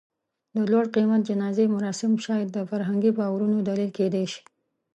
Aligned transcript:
د 0.55 0.57
لوړ 0.71 0.85
قېمت 0.95 1.21
جنازې 1.29 1.65
مراسم 1.75 2.11
شاید 2.25 2.47
د 2.53 2.57
فرهنګي 2.69 3.11
باورونو 3.19 3.57
دلیل 3.69 3.91
کېدی 3.97 4.25
شي. 4.31 4.41